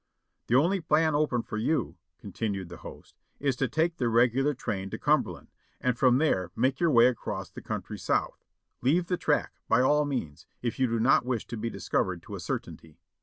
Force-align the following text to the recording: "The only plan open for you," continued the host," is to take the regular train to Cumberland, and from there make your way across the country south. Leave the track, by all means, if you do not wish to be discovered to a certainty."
"The 0.47 0.55
only 0.55 0.81
plan 0.81 1.13
open 1.13 1.43
for 1.43 1.57
you," 1.57 1.95
continued 2.17 2.69
the 2.69 2.77
host," 2.77 3.19
is 3.39 3.55
to 3.57 3.67
take 3.67 3.97
the 3.97 4.09
regular 4.09 4.55
train 4.55 4.89
to 4.89 4.97
Cumberland, 4.97 5.49
and 5.79 5.95
from 5.95 6.17
there 6.17 6.49
make 6.55 6.79
your 6.79 6.89
way 6.89 7.05
across 7.05 7.51
the 7.51 7.61
country 7.61 7.99
south. 7.99 8.43
Leave 8.81 9.05
the 9.05 9.15
track, 9.17 9.51
by 9.67 9.81
all 9.81 10.05
means, 10.05 10.47
if 10.63 10.79
you 10.79 10.87
do 10.87 10.99
not 10.99 11.23
wish 11.23 11.45
to 11.45 11.55
be 11.55 11.69
discovered 11.69 12.23
to 12.23 12.33
a 12.33 12.39
certainty." 12.39 12.97